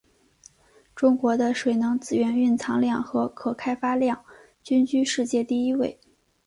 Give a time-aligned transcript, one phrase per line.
[0.95, 4.25] 中国的水能资源蕴藏量和可开发量
[4.63, 5.99] 均居世界第一位。